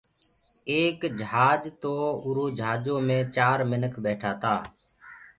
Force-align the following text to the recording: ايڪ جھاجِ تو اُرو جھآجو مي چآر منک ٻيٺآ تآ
ايڪ 0.71 0.99
جھاجِ 1.19 1.61
تو 1.81 1.93
اُرو 2.25 2.45
جھآجو 2.57 2.95
مي 3.07 3.19
چآر 3.35 3.59
منک 3.69 3.93
ٻيٺآ 4.03 4.31
تآ 4.41 4.55